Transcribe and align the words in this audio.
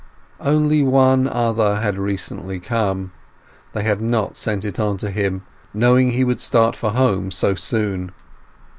Only 0.39 0.81
one 0.81 1.27
other 1.27 1.75
had 1.75 1.99
recently 1.99 2.59
come. 2.59 3.11
They 3.73 3.83
had 3.83 4.01
not 4.01 4.35
sent 4.35 4.65
it 4.65 4.79
on 4.79 4.97
to 4.97 5.11
him, 5.11 5.43
knowing 5.75 6.09
he 6.13 6.23
would 6.23 6.41
start 6.41 6.75
for 6.75 6.93
home 6.93 7.29
so 7.29 7.53
soon. 7.53 8.11